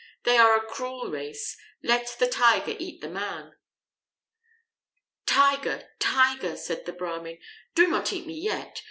They 0.23 0.39
are 0.39 0.55
a 0.55 0.65
cruel 0.65 1.11
race. 1.11 1.55
Let 1.83 2.15
the 2.17 2.25
Tiger 2.25 2.75
eat 2.79 3.01
the 3.01 3.07
man." 3.07 3.53
"Tiger, 5.27 5.89
Tiger," 5.99 6.57
said 6.57 6.87
the 6.87 6.91
Brahmin, 6.93 7.37
"do 7.75 7.85
not 7.85 8.11
eat 8.11 8.25
me 8.25 8.33
yet. 8.33 8.79